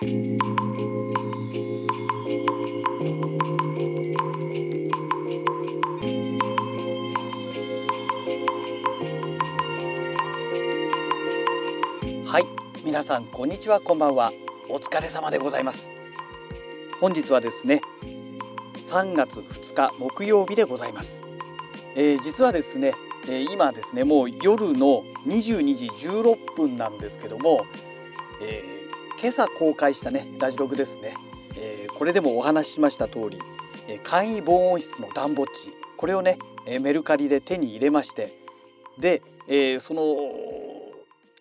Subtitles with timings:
[0.00, 0.04] は
[12.38, 12.44] い
[12.84, 14.30] 皆さんこんにちはこんばんは。
[14.68, 15.90] お疲れ様でございます。
[17.00, 17.80] 本日はですね
[18.88, 21.24] 3月2日木曜日でございます、
[21.96, 22.94] えー、実はですね、
[23.24, 27.66] えー、今ですねもう夜の22時16分なんですけども、
[28.40, 28.77] えー、
[29.20, 31.12] 今朝公開したねラジログですね、
[31.56, 33.38] えこれでもお話ししました通り、
[33.88, 35.50] え簡易防音室の暖房地
[35.96, 38.32] これをね、えメルカリで手に入れまして
[38.96, 40.04] で、えその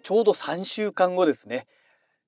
[0.02, 1.68] ちょうど3週間後ですね、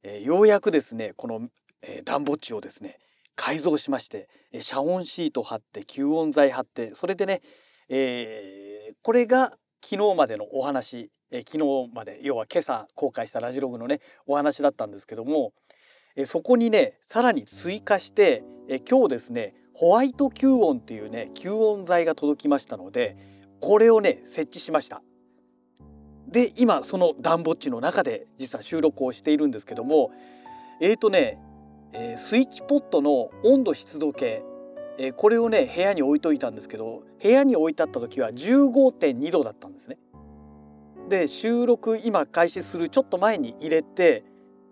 [0.03, 1.48] えー、ようやくですねこの、
[1.81, 3.00] えー、暖房地をですね
[3.36, 7.41] 改造しまして、え遮音シート貼って吸音材貼ってそれでね、
[7.89, 15.53] えー、これが昨日までのお話、え昨日まで要は今朝公開したラジログのねお話だったんですけども、
[16.16, 23.16] えそこにねさらに追加して、え今日ですねホワイト吸音っていうね吸音材が届きましたので
[23.61, 25.02] これをね設置しました。
[26.27, 30.11] で今その暖房地の中で実は収録をしているんですけども
[30.81, 31.38] えーとね、
[31.91, 34.44] えー、スイッチポットの温度湿度計、
[35.02, 39.97] え、これをね部屋に置いといたんですけど部屋に置いてあった時は15.2度だったんですね。
[41.08, 44.25] で収録今開始するちょっと前に入れて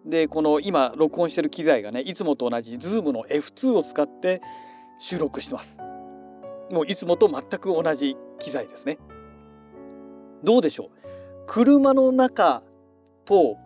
[0.05, 4.41] でこの今録音してる機材がねいつもと同じ Zoom の F2 を使って
[4.99, 5.79] 収録してます。
[6.71, 8.97] もういつもと全く同じ機材ですね。
[10.43, 10.97] どうでしょう？
[11.47, 12.61] 車の中
[13.23, 13.57] と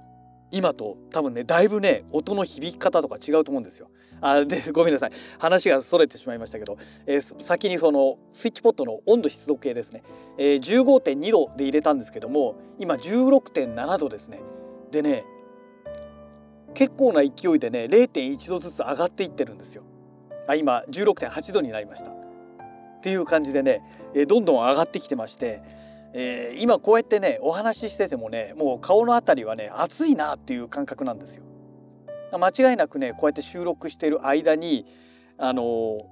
[0.52, 3.90] 今と多分ねだいぶね音の響き方とか違うと思うんですよ。
[4.20, 10.04] あで ごめんなさい話がそれてしまいましたけど、えー、先にそのスイッチポットの温度湿度計ですね、
[10.38, 14.40] えー、15.2度で入れたんですけども今16.7度ですね。
[14.92, 15.24] でね
[16.74, 19.84] 結構な勢いでね0.1度ずつ上がっていってるんですよ。
[20.48, 22.12] あ今16.8度になりました。
[22.12, 23.82] っていう感じでね、
[24.14, 25.64] えー、どんどん上がってきてまして
[26.14, 31.44] えー、今こうやってねお話ししててもねもう顔の辺りはね暑いなっていう感覚なんですよ。
[32.34, 34.86] 間違いなくねこうやって収録してる間に
[35.38, 36.04] あのー、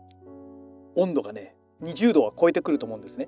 [0.95, 3.27] 温度がね20度は超えてくると思うんですね。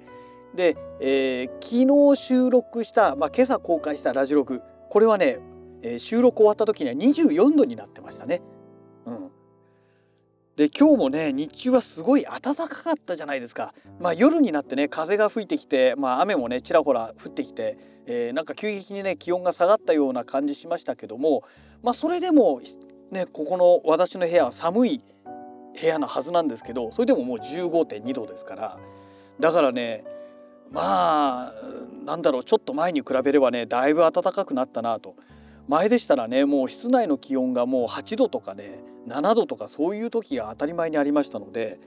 [0.56, 5.40] で、えー、昨日収録した、まあ、今朝公開したラジログこれはね、
[5.82, 8.42] えー、収録終わった時には24度になってましたね。
[9.06, 9.32] うん、
[10.62, 13.74] で今日もね日中はすごい暖かかったじゃないですか。
[14.00, 21.42] まあ、夜になってね風が吹いてきて、まあ、雨もねちらほら降ってきて、えー、なんか急激にね気温が下がったような感じしましたけども、
[21.82, 22.62] まあ、それでも
[23.10, 25.04] ねここの私の部屋は寒い
[25.82, 28.80] 部屋のはずなんですけどそれでももう15.2度ですから
[29.40, 30.04] だからね
[30.70, 31.54] まあ
[32.06, 35.16] なんだろうちょっと前に比べればねだいぶ暖かくなったなと。
[35.68, 41.80] 前でしたらねもう室内の気温がもう8度とかね7度とかそういう時が当たり前にありましたので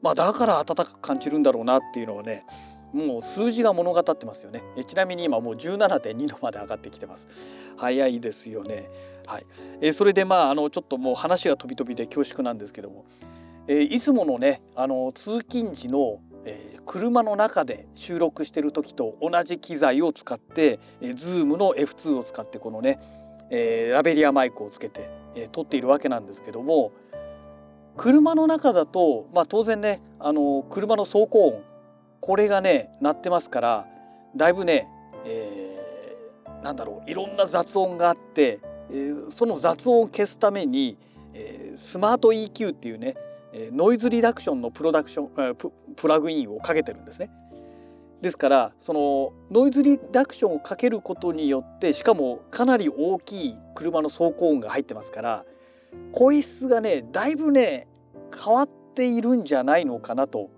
[0.00, 2.44] まあだから暖かく感じるんだろうなっていうのはね
[2.92, 4.62] もう数字が物語ってますよね。
[4.76, 7.26] えちなみに今もう17.2度まで上がってきてます。
[7.78, 8.90] 早いですよね。
[9.26, 9.46] はい。
[9.80, 13.06] えそれでまああのちょっともう話が飛び飛びで恐縮なんですけども
[13.66, 22.98] えいつものねあの通勤時のえー、車の中で収録してる時と同じ機材を使って、えー、Zoom の F2 を使ってこのね、
[23.50, 26.92] えー、ラベリアマイクをつけて、えー、撮っているわけなんですけども
[27.96, 31.62] 車の中だと、まあ、当然ねあの車の走行音
[32.20, 33.86] これがね鳴ってますから
[34.34, 34.88] だいぶね、
[35.26, 38.60] えー、なんだろういろんな雑音があって、
[38.90, 40.96] えー、その雑音を消すために、
[41.34, 43.14] えー、スマート EQ っていうね
[43.54, 47.30] ノイズリダクションのプロダクションププラグインをかけてるんですね。
[48.22, 55.44] ですからそのノイズリダクションをかけることによってしかもかなり大きい車の走行音が入ってますから
[56.12, 57.88] 声質がねだいぶね
[58.44, 60.50] 変わっているんじゃないのかなと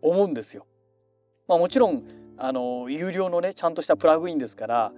[0.00, 0.66] 思うんですよ。
[1.46, 2.02] まあ、もちろん
[2.36, 4.92] あの有料のねちゃんとしたプラグインですから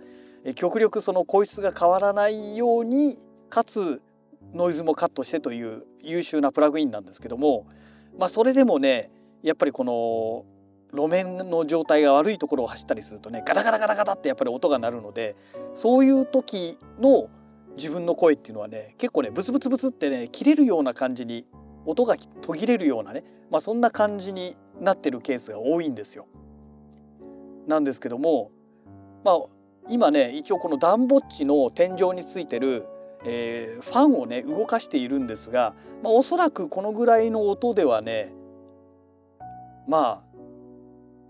[0.55, 3.19] 極力その声質が変わらないように
[3.49, 4.01] かつ
[4.53, 7.67] ノイズもカットしてという優秀なプラグインなんですけども、
[8.19, 9.11] まあ、それでもね
[9.43, 10.45] やっぱりこの
[10.93, 15.37] 路面の状態が悪いところを走ったりするとねガタガタガタガタってやっぱり音が鳴るので
[15.75, 17.29] そういう時の
[17.77, 21.47] 自分の声っていうのはね結構ねブツブツブツってね切れるような感じに
[21.87, 26.27] 音が途切れるようなね、まあ、そんな感じになってるケースが多いんですよ。
[27.67, 28.51] なんですけども
[29.25, 29.35] まあ
[29.89, 32.87] 今ね一応この暖房地の天井についてる
[33.25, 38.33] えー、ファンをね動かしているんですが、まあ、おそらくこのぐらいの音ではね
[39.87, 40.39] まあ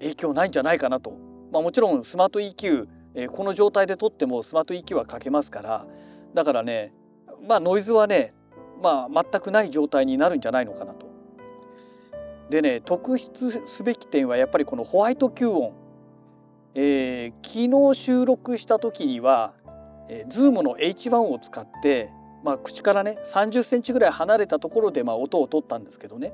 [0.01, 1.13] 影響ないんじゃないかなと、
[1.53, 5.87] まあ、もちろんスマート EQ、えー、この状態で撮ってもスマート EQ はかけますから
[6.35, 6.93] だからね
[7.47, 8.35] まあノイズはね
[8.81, 11.09] まあ、全くない状態になるんじゃないのかなと。
[12.49, 15.73] でね特筆すべき点はやっぱりこのホワイト吸音、
[16.75, 19.55] えー、昨日収録した時には、
[20.11, 22.11] えー、Zoom の H1 を使って、
[22.43, 26.33] まあ、口からね30センチぐらい離れたところでまあ音を取ったんですけどね、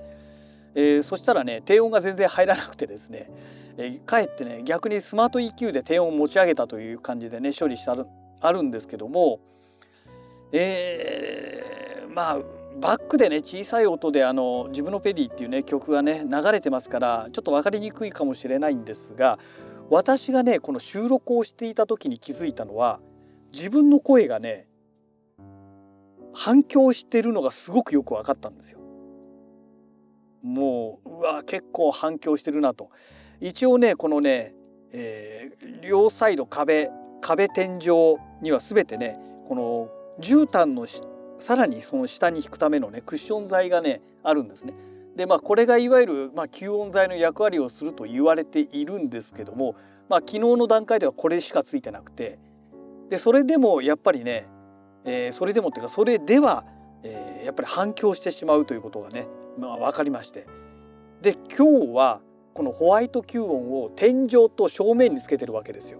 [0.74, 3.30] えー、そしたらね低音が全然入らなくてですね、
[3.76, 7.90] えー、かえってね逆にスマート EQ で低音を持ち上げたという感じでね処理して
[8.40, 9.40] あるんですけども
[10.52, 12.38] えー、まあ
[12.80, 19.38] バックでね小さい音であの自分のペディっていうね曲がね流れてますからちょっと分かりにくいかもしれないんですが
[19.90, 23.00] 私がねこの収録をしていた時に気づいたのは
[23.56, 24.68] 自分の声がね
[26.34, 28.80] 反響してるのがすごくよく分かったんですよ。
[30.42, 32.90] もううわ結構反響してるなと。
[33.40, 34.54] 一応ねこのね、
[34.92, 36.90] えー、両サイド壁
[37.22, 39.18] 壁天井には全てね
[39.48, 39.88] この
[40.20, 40.86] 絨毯の
[41.38, 44.74] さらにその下に引くためのねクッション材がねあるんですね。
[45.16, 49.74] でまあこれがいわゆる、まあ、吸音材の役割をすると言われているんですけども、
[50.10, 52.38] まあ、昨日の段階ではこれしかついてなくて
[53.08, 54.46] でそれでもやっぱりね、
[55.04, 56.64] えー、それでもっていうかそれでは、
[57.02, 59.26] えー、やっぱり反響してしまうということがね、
[59.58, 60.46] まあ、分かりまして
[61.22, 62.20] で今日は
[62.54, 65.98] このホワイト吸音を天井と正面につけてるわけですよ。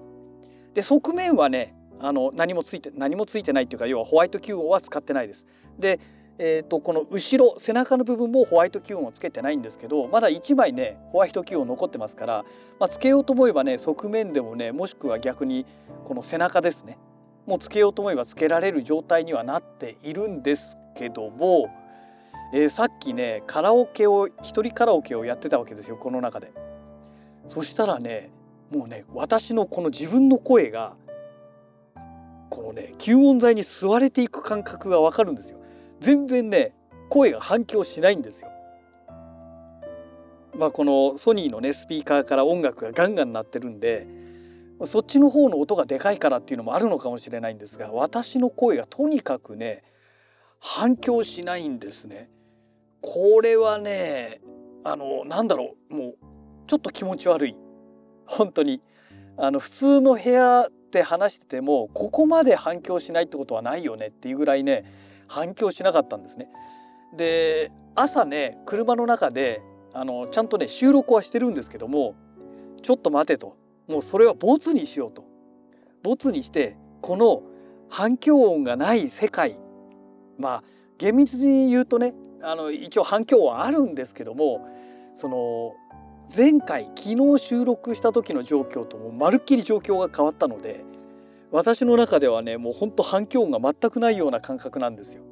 [0.73, 5.47] で側面はねあの何もついて何もついてないっていうか要はホワイト吸音は使ってないです。
[5.79, 6.01] で、
[6.39, 12.45] えーと、この後ろ背中の部分もホワイト吸音をつけてないんですけどまだ1枚ねホワイト吸音残ってますから、
[12.79, 15.65] まあ、つけようと思えばね側面でもねもしくは逆に
[16.05, 16.99] この背中ですね
[17.47, 21.71] もうつけようと思えばつけられる状態にはなっているんですけども、
[22.53, 26.53] えー、さっきねカラオケを一人カラオケをやってたわけですよこの中で。
[27.49, 28.31] そしたらね
[28.71, 30.97] もうね私のこの自分の声が
[32.51, 35.59] このね吸音材に吸われていく感覚がわかるんですよ
[36.01, 36.75] 全然ね
[37.09, 38.51] 声が反響しないんですよ。
[40.57, 44.07] まあこのソニーのねスピーカーから音楽がガンガン鳴ってるんで
[44.85, 49.83] そっちの方の音がでかいからっていうのもあるのかもしれないんですが私の声がとにかくね
[50.59, 52.31] 反響しないんですね。
[53.03, 54.41] これはね
[54.85, 56.15] あのなんだろうもう
[56.67, 57.57] ちょっと気持ち悪い。
[58.27, 58.81] 本当に。
[59.39, 64.85] あの普通の部屋って話しててもここまで反響しないってことはないよねっていうぐらいね
[65.29, 66.49] 反響しなかったんですね。
[67.17, 69.63] で朝ね車の中で
[69.95, 72.15] あのちゃんとね収録はしてるんですけども
[72.83, 73.57] ちょっと待てと。
[73.89, 75.25] もうそれはボツにしようと。
[76.03, 77.43] ボツにしてこの
[77.89, 79.57] 反響音がない世界。
[80.39, 80.65] まあ
[80.99, 84.67] 厳密に言うとねあの一応反響はあるんですけども
[85.15, 85.75] その
[86.35, 90.85] 前回昨日収録した時の状況ともまるっきり状況が変わったので
[91.51, 95.23] 私の中ではねもうほんと反響音が全くないような感覚なんですよ。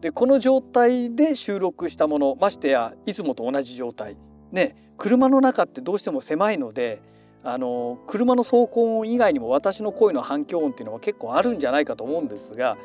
[0.00, 4.16] でこの状態で収録したものましてやいつもと同じ状態
[4.52, 7.02] ね車の中ってどうしても狭いので
[7.42, 12.76] あの車の走行音以外にも私の声の反響音っていうのは結構あるんじゃないかと思うんですが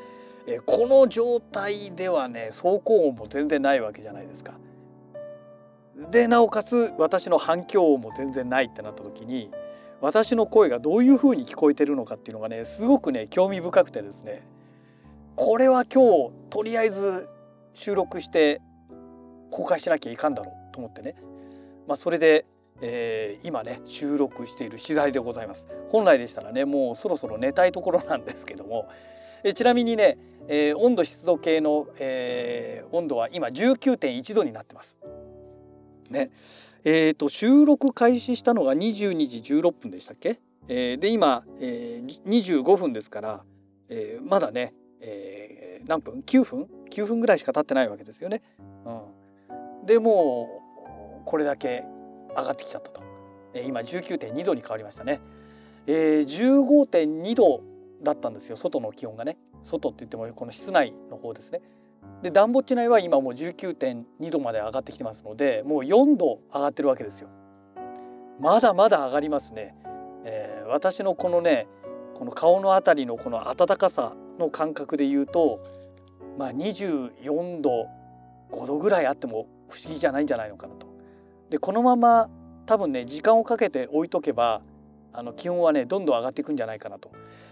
[0.47, 4.53] えこの状態ではね走行音も全然ないわけじゃないですか。
[6.09, 9.51] でなおかつ私の反響音も全然ないってなった時に
[10.03, 14.45] 私の声がどういう風に聞こえてるのかっていうのがねすごくね興味深くてですね。
[15.37, 17.29] これは今日とりあえず
[17.73, 18.61] 収録して
[19.49, 21.15] 公開しなきゃいかんだろうと思ってね、
[21.87, 22.45] まあ、それで、
[22.81, 25.69] えー、今ね収録している次第でございます。
[25.89, 28.89] 本来でしたらねもうそろそろ寝たいところなんですけども、
[29.45, 30.17] えちなみにね、
[30.49, 34.97] えー、温度湿度計の、えー、温度は今19.1度になってます。
[36.09, 36.29] ね。
[36.85, 43.45] えーと、収録開始したのが22時16分でしたっけ、えー、で今、えー、25分ですから、
[43.87, 48.41] えー、まだね、えー、何分？9分？9分ぐらいしか経ってないわけですよね。
[48.85, 50.61] うん、でも
[51.21, 51.85] うこれだけ
[52.35, 53.01] 上がってきちゃったと、
[53.53, 55.21] えー、今19.2度に変わりましたね。
[55.87, 57.61] えー、15.2度
[58.03, 61.61] だったんですよ外の気温がね外って言ってもこの室内の方ですね。
[62.23, 67.29] で暖房地内は今もう19.2度まで上がってきてますのでもう4度上がってるわけですよ。
[68.39, 69.75] まだまだ上がりますね。
[70.23, 71.67] えー、私のこのね
[72.13, 75.59] この顔の辺りのこの暖かさの感覚で言うと
[76.37, 77.87] まあ24度
[78.51, 80.87] 5度ぐらいあっても不思議じゃないんじゃないのかなと。
[81.49, 82.29] でこのまま
[82.65, 84.61] 多分ね時間をかけて置いとけば
[85.11, 87.11] あの気温はねどんどん上がっていくんじゃないかなと。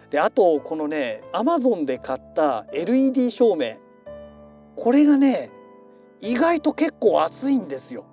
[0.09, 3.75] であとこのねアマゾンで買った LED 照明
[4.75, 5.49] これがね
[6.19, 8.05] 意外と結構熱いんですよ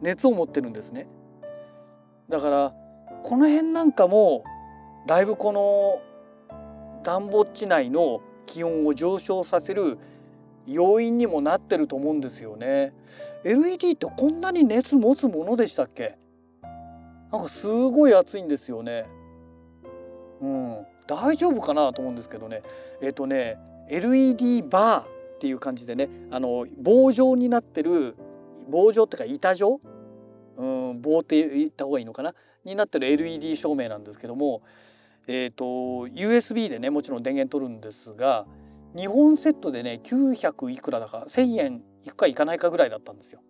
[0.00, 1.06] 熱を持ってるんですね
[2.28, 2.74] だから
[3.22, 4.44] この辺なんかも
[5.06, 6.00] だいぶこの
[7.02, 9.98] 暖房地内の気温を上昇させる
[10.66, 12.94] 要因にもなってると思うんですよね。
[13.44, 16.16] LED ってこんなに熱持つものでしたっけ？
[17.30, 19.06] なんかすごい熱いんですよね。
[20.40, 22.62] うん、大丈夫かなと思うんですけどね。
[23.02, 23.58] えっ、ー、とね
[23.90, 28.16] LED バーっていう感じでねあの棒状になってる
[28.68, 29.80] 棒状っていうか板状、
[30.56, 32.34] うん、棒って言った方がいいのかな？
[32.64, 34.62] になってる LED 照明なんですけども、
[35.26, 35.64] えーと、
[36.08, 38.46] USB でねもちろん電源取るんですが
[38.94, 43.40] 2本セットでね900いくらだか1,000円いくかいかないかぐらいだったんですよ。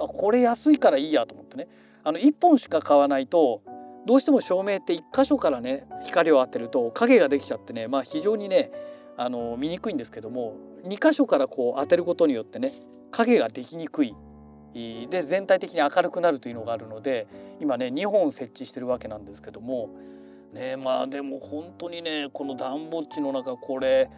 [0.00, 1.68] あこれ安いからいいやと思ってね。
[2.04, 3.62] あの1本しか買わないと
[4.06, 8.70] どうしても照明って1箇所からね光を当てると影ができちゃってねまあ非常にね
[9.16, 12.72] あの見にくいんですけども2箇所からこう当てることによってね
[13.10, 14.14] 影ができにくい。
[14.74, 17.26] で全体的に明るくなるというのがあるので
[17.58, 19.90] 今ね2本設置してるわけなんですけども。
[20.52, 24.08] ねまあでも本当にねこの暖房地の中これ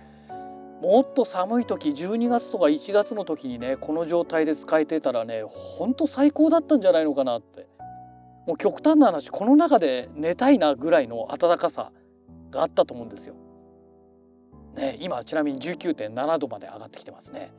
[0.80, 7.66] もっと寒い時12月とか1月の時にねこの状態で使えてたらねほんと最高だったんじゃないのかなって。
[8.46, 11.92] もう極端な話この中で寝たいなぐらいの暖かさ
[12.50, 13.34] があったと思うんですよ。
[14.74, 17.52] ね今ちなみに19.7度まで上がってきてますね。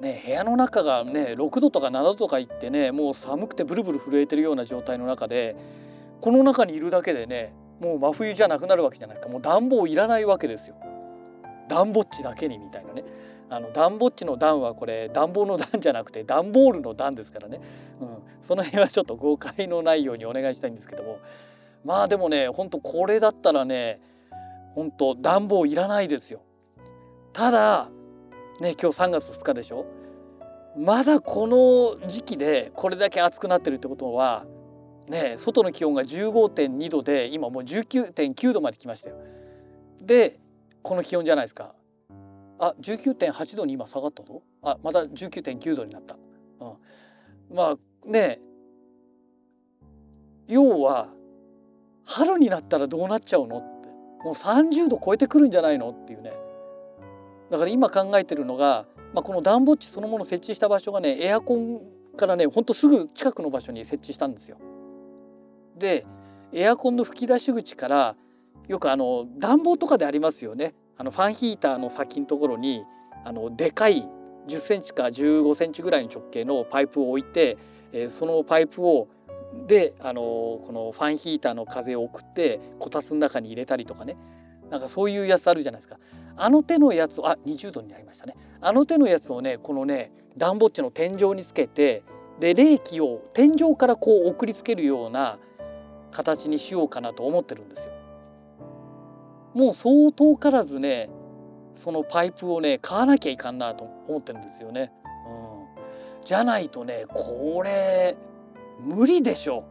[0.00, 5.56] ね、部屋の中がね6度とか7度とかいってねもう寒くてブルブル震えてるような状態の中で
[6.20, 9.32] この中にいるだけでねもう真冬じゃなくなるわけじゃないですか。
[9.32, 10.76] もう暖房いらないわけですよ。
[11.68, 13.04] 暖房地だけにみたいなね。
[13.50, 17.60] あの暖房地の暖はこれ暖房の暖じゃなくて暖ボールの暖ですからね、
[18.00, 21.18] うん、その辺はちょっと誤解のないようにお願いしたいんですけども。
[21.84, 24.00] まあでもねほんとこれだったらね
[24.74, 26.40] ほんと暖房いらないですよ。
[27.32, 27.90] ただ
[28.60, 29.86] ね今日3月2日でしょ？
[30.76, 34.44] まだこの時期でこれだけ暑くなってるってことは
[35.08, 39.16] ね外の気温が15.2度で今もう19.9度まで来ましたよ。
[40.00, 40.38] で
[40.82, 41.74] この気温じゃないですか。
[42.60, 46.16] あ19.8度に今下がったぞあまた19.9度になった。
[46.60, 46.64] う
[47.54, 48.40] ん、まあね
[50.46, 51.08] 要は
[52.04, 53.62] 春になったらどうなっちゃうの？
[54.24, 55.90] もう30度超えてくるんじゃないの？
[55.90, 56.32] っていうね。
[57.50, 61.80] だから今考えてるのが、まあ、この暖房地そのもの設置した場所がねエアコン
[62.16, 64.58] からねほんとすぐ近くの場所に設置したんですよ。
[65.76, 66.04] で
[66.52, 68.16] エアコンの吹き出し口から
[68.66, 70.74] よくあの暖房とかでありますよね。
[70.96, 72.84] あのファンヒーターの先のところに
[73.24, 74.06] あのでかい
[74.48, 77.56] 10センチか15センチぐらいの直径のパイプを置いて、
[77.92, 79.08] えー、そのパイプを
[79.66, 84.16] であのこのファンヒーターの風を送ってこたつの中に入れたりとかね
[84.70, 85.98] なんかそういうやつあるじゃないですか
[86.36, 92.02] あの手のやつをあ20度になりましたねあの手のやつをねこのね暖房地の天井につけて
[92.38, 95.38] で冷気を天井からこう送りつけるような
[96.12, 97.92] 形にしようかなと思ってるんですよ。
[99.54, 101.10] もう相当からずね
[101.74, 104.92] そのパイプをね買わなきゃいかんなと思ってるんですよね。
[106.20, 108.16] うん、じゃないとねこれ
[108.78, 109.64] 無理でしょ。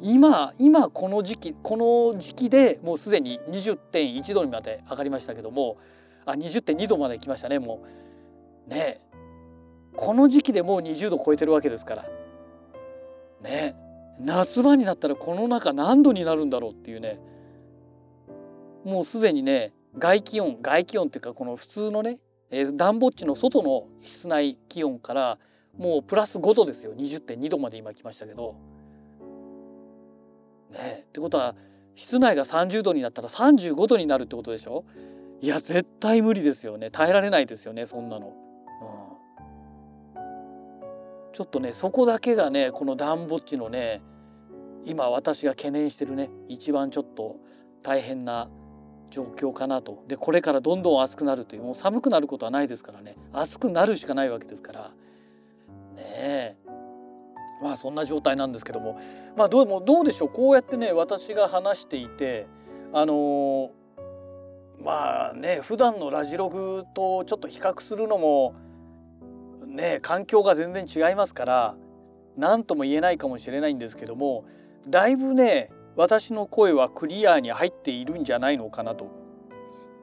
[0.00, 5.76] 今今この時期この時期でもうすでに20.1度にまで上がりましたけども
[6.24, 7.82] あ20.2度まで来ましたねも
[8.66, 8.70] う。
[8.70, 9.00] ね
[9.96, 12.04] この時期でもう20度超えてるわけですから。
[13.42, 13.76] ね
[14.20, 17.18] 夏場になったらこの中何度になるんだろうっていうね。
[18.84, 22.18] もうすでにね外気温外気温っていうかこの普通のね、
[22.74, 25.38] 暖房地の外の室内気温から
[25.78, 26.92] もうプラス5度ですよ。
[26.94, 28.56] 20.2度まで今来ましたけど。
[30.70, 31.54] ねってことは
[31.94, 34.84] 室内が30度になったら35度になるってことでしょ？
[35.40, 36.90] いや絶対無理ですよね。
[36.90, 38.34] 耐えられないですよねそんなの、
[40.16, 44.02] うん、ちょっとねそこだけがねこの暖房地のね
[44.84, 47.36] 今私が懸念してるね一番ちょっと
[47.82, 48.50] 大変な
[49.10, 50.04] 状況かなと。
[50.06, 53.16] でこれからどんどん暑くなるというもう寒くなることはないですからね。
[53.32, 54.90] 暑くなるしかないわけですから。
[55.98, 56.56] ね
[57.62, 58.98] まあそんな状態なんですけども
[59.36, 62.46] まあどうもどうでしょうこうやってね私が話していて
[62.92, 63.70] あのー、
[64.82, 68.54] まあね普段のラジログとちょっと比較するのも
[69.66, 71.76] ね環境が全然違いますから
[72.36, 74.44] 何とも言えないかもしれないんですけども
[74.88, 79.17] だいぶね私の声はクリアに入っているんじゃないのかなと。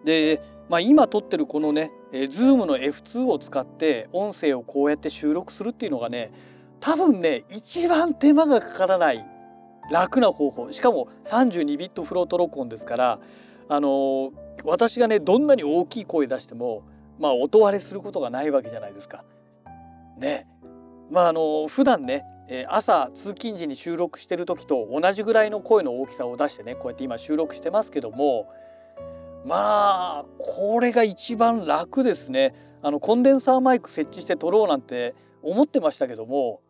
[0.05, 6.31] で、まあ、今撮ってるこのね Zoom の F2 を使って音声をこうやって収録するっていうのがね
[6.79, 9.25] 多分ね一番手間がかからない
[9.91, 13.19] 楽な方法しかも32ビットフロート録音ですから
[13.67, 14.31] あの
[14.63, 16.83] 私がねどんなに大きい声出しても
[17.19, 19.23] まあ音割れすることがないわけじゃないですか。
[20.17, 20.47] ね
[21.11, 22.23] まああの普段ね
[22.69, 28.47] 朝通勤時に収録してる時と同じぐらいの声の大きさを出してねこうやって今収録してますけども
[29.45, 36.61] まあこれが一番楽ですねあのコンデンサーマイク設置して撮ろうなんて思ってましたけども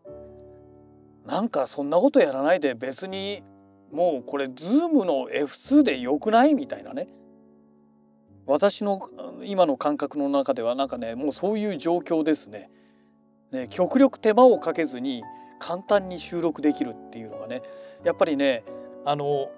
[1.26, 3.44] なんかそんなことやらないで別に
[3.92, 7.08] もうこれズームの F2 でよくないみたいなね
[8.46, 9.10] 私の
[9.44, 12.70] 今の感覚の中ではなんかねもうそういう状況ですね。
[13.52, 15.24] ね極力手間をかけずに
[15.60, 17.64] 簡単に収録できるっていうのがね
[18.04, 18.64] やっぱりね
[19.04, 19.50] あの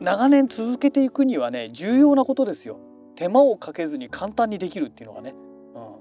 [0.00, 2.78] 長年続けていくにはね重要なことですよ。
[3.16, 5.34] 手間をかけずに簡単にできるっていうのがね。
[5.74, 5.94] うん。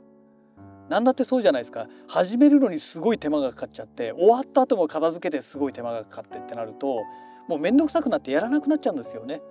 [0.89, 7.03] 何だってそうじゃないですか始めるのにすごい手間がかかっちゃって終わった後も片付けてすごい手間がかかってってなると
[7.49, 9.41] もう面倒くさくなってやらなくなっちゃうんですよね。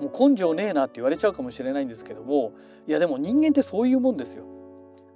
[0.00, 2.52] もう根性ねえなって言われちゃうかもしれないんですけども
[2.86, 4.44] いやでも人間ってそういうもんですよ。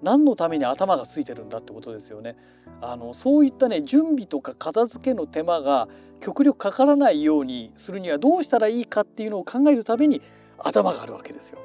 [0.04, 2.36] 何のために頭がついてるんだってことですよね。
[2.80, 5.88] あのそういったね準備とか片付けの手間が
[6.20, 10.20] 極力かからないようにするにはどうしたらいいかっていうのを考えるために
[10.58, 11.58] 頭があるわけですよ。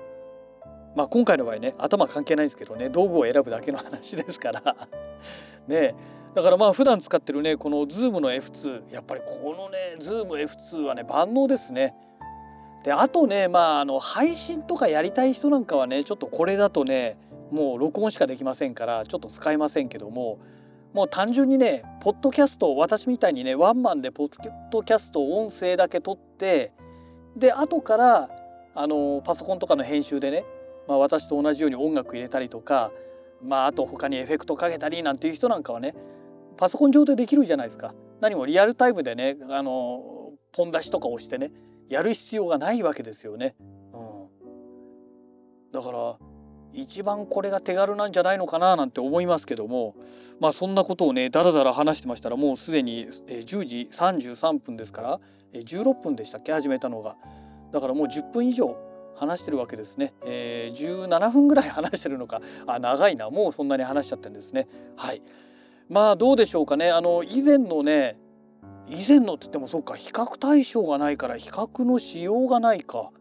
[0.95, 4.75] まあ今回の場合ね頭関係ないですけどね道具を選ぶだけの話ですから
[5.67, 5.95] ね
[6.33, 11.95] だからまあ普段使ってるねこの Zoom の F2 やっぱりこのね Zoom F2 はね万能ですね。
[12.83, 17.17] であとねまああの配信とかやりたい人なんかはねちょっとこれだとね
[17.51, 20.39] もう録音しかできませんからちょっと使えませんけども
[20.93, 24.31] もう単純にねポッドキャスト私みたいにねワンマンでポッ
[24.71, 26.71] ドキャスト音声だけ撮って
[27.35, 28.29] で後から
[28.73, 30.45] あのパソコンとかの編集でね、
[30.87, 32.91] まあ、私と同じように音楽入れたりとか、
[33.43, 35.93] まあ、あと他にエフェクトかけたりなんていう人なんかはね
[36.57, 37.93] パソコン上でできるじゃないですか。
[38.19, 41.51] 何もリアルタイムでねあのポン出しとか押してね
[41.87, 43.55] やる必要がないわけですよね。
[43.93, 44.29] うん、
[45.71, 46.17] だから
[46.73, 49.95] 一番これが手軽なんじゃないのかななんて思いますけども
[50.39, 55.19] まあそんなことをねだらだら話してましたらもうすでに10時33分ですから
[55.53, 56.53] 16分でしたっけ？
[56.53, 57.15] 始めたのが。
[57.71, 58.75] だからもう10分以上
[59.15, 62.41] 話してるわけですね、えー、17分ぐらい話してるのか。
[62.67, 63.29] あ長いな。
[63.29, 64.67] もうそんなに話しちゃってるんですね。
[64.95, 65.21] はい。
[65.89, 66.91] まあどうでしょうかね。
[66.91, 68.17] あの以前のね
[68.87, 73.11] 以前のって言ってもそっか比較対象がないから比較のしようがないか。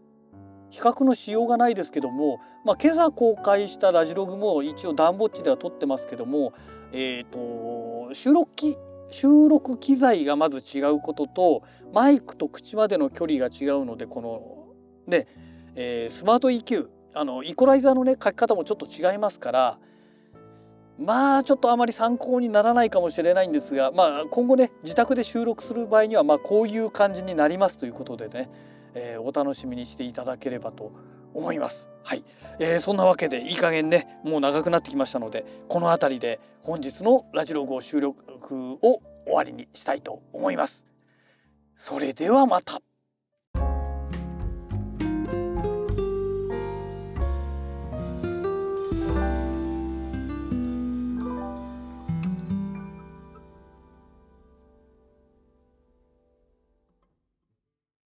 [0.70, 6.52] 比較のしようがないですけども、まあ、今朝公開したラジログも一応ダンボッチでは撮ってますけども、
[6.92, 8.76] えーと、収録機
[9.10, 11.62] 収録機材がまず違うことと
[11.94, 14.66] マイクと口までの距離が違うのでこの
[15.06, 15.26] ね、
[15.74, 19.78] えー、スマート EQ あのイコライザーのね書き方もちょっと違いますから
[20.98, 28.50] まあちょっとあまり参考にならないかもしれないんですが、まあ、今後ね自宅で収録する場合にはまこういう感じになりますということでね、
[28.94, 30.92] えー、お楽しみにしていただければと
[31.34, 31.88] 思います。
[32.04, 32.24] はい、
[32.58, 40.86] えー、そんなわけでいい加減ねもう長くなってきましたのでこの辺りで本日のラジログを収録を終わりにしたいと思います。
[41.76, 42.80] それではまた。